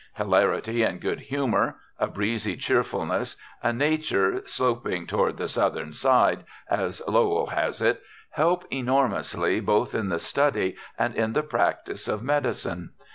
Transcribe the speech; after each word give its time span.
Hilarity 0.15 0.81
and 0.81 0.99
good 0.99 1.19
humor, 1.19 1.75
a 1.99 2.07
breezy 2.07 2.55
cheerfulness, 2.57 3.35
a 3.61 3.71
nature 3.71 4.41
"sloping 4.47 5.05
toward 5.05 5.37
the 5.37 5.47
southern 5.47 5.93
side," 5.93 6.43
as 6.71 7.03
Lowell 7.07 7.51
has 7.51 7.83
it, 7.83 8.01
help 8.31 8.65
enormously 8.71 9.59
both 9.59 9.93
in 9.93 10.09
the 10.09 10.17
study 10.17 10.75
and 10.97 11.13
in 11.13 11.33
the 11.33 11.43
practice 11.43 12.07
of 12.07 12.23
medicine. 12.23 12.93